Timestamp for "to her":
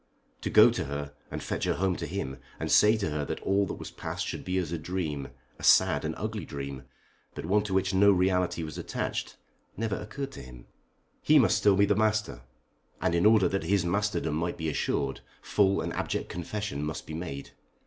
0.71-1.13, 2.97-3.23